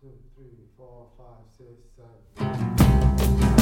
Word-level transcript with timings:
two, 0.00 0.12
three, 0.36 0.68
four, 0.76 1.08
five, 1.16 1.44
six, 1.56 1.70
seven. 1.96 3.57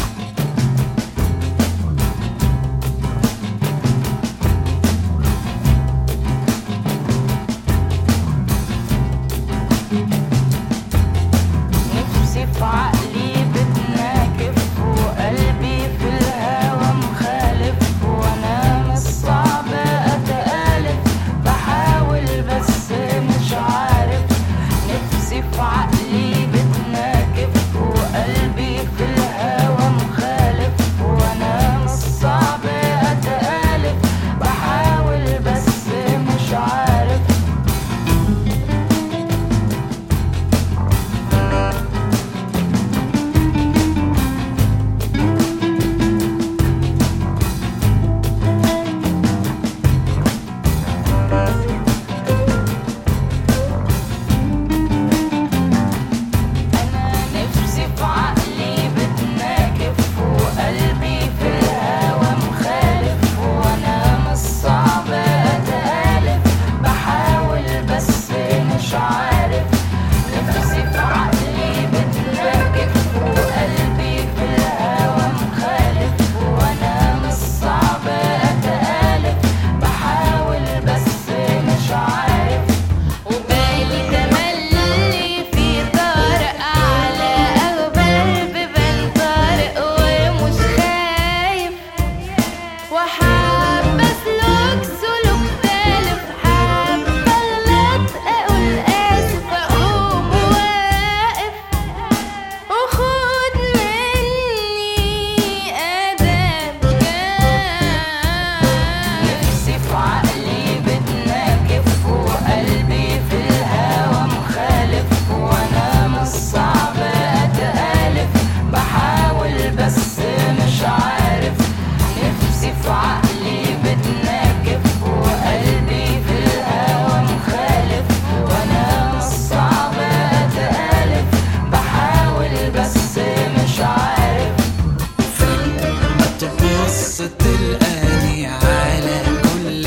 على 138.66 139.20
كل 139.42 139.84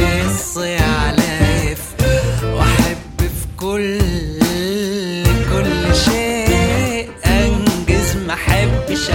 وأحب 2.44 3.18
في 3.20 3.46
كل 3.58 4.00
كل 5.54 5.96
شيء 5.96 7.10
أنجز. 7.26 8.16
ما 8.28 8.34
أحبش 8.34 9.10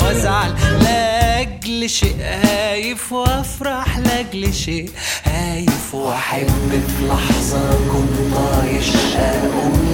وأزعل 0.00 0.54
لأجل 0.82 1.90
شيء 1.90 2.16
هايف 2.20 3.12
وأفرح 3.12 3.98
لأجل 3.98 4.54
شيء 4.54 4.90
هايف 5.24 5.94
وأحب 5.94 6.70
في 6.70 7.06
لحظة 7.08 7.70
كنت 7.92 8.34
طايش 8.34 8.88
أقوم 9.16 9.92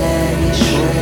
يشوي 0.50 0.93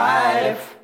life. 0.00 0.79